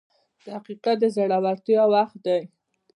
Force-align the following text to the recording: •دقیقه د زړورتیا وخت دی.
•دقیقه 0.47 0.93
د 1.01 1.03
زړورتیا 1.15 1.83
وخت 1.93 2.17
دی. 2.25 2.41